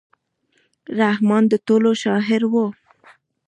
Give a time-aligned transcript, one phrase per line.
[0.99, 2.53] رحمان د ټولو شاعر و.